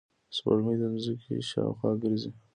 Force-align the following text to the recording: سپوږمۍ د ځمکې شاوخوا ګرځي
سپوږمۍ 0.35 0.75
د 0.79 0.83
ځمکې 1.05 1.35
شاوخوا 1.49 1.91
ګرځي 2.01 2.31